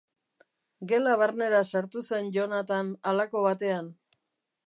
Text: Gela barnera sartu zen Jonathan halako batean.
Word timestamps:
Gela 0.91 1.17
barnera 1.23 1.59
sartu 1.75 2.03
zen 2.09 2.33
Jonathan 2.39 2.91
halako 3.11 3.47
batean. 3.49 3.93